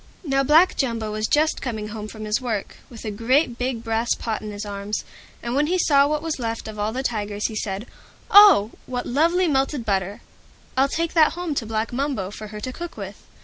Now 0.23 0.41
Black 0.41 0.75
Jumbo 0.77 1.11
was 1.11 1.27
just 1.27 1.61
coming 1.61 1.89
home 1.89 2.07
from 2.07 2.25
his 2.25 2.41
work, 2.41 2.77
with 2.89 3.05
a 3.05 3.11
great 3.11 3.59
big 3.59 3.83
brass 3.83 4.15
pot 4.15 4.41
in 4.41 4.49
his 4.49 4.65
arms, 4.65 5.03
and 5.43 5.53
when 5.53 5.67
he 5.67 5.77
saw 5.77 6.07
what 6.07 6.23
was 6.23 6.39
left 6.39 6.67
of 6.67 6.79
all 6.79 6.91
the 6.91 7.03
Tigers 7.03 7.45
he 7.49 7.55
said, 7.55 7.85
"Oh! 8.31 8.71
what 8.87 9.05
lovely 9.05 9.47
melted 9.47 9.85
butter! 9.85 10.21
I'll 10.75 10.89
take 10.89 11.13
that 11.13 11.33
home 11.33 11.53
to 11.53 11.67
Black 11.67 11.93
Mumbo 11.93 12.31
for 12.31 12.47
her 12.47 12.59
to 12.61 12.73
cook 12.73 12.97
with." 12.97 13.23